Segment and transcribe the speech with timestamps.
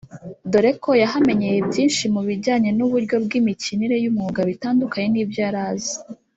[0.51, 5.95] dore ko yahamenyeye byinshi mu bijyanye n’uburyo bw’imikinire y’umwuga bitandukaye n’ibyo yari azi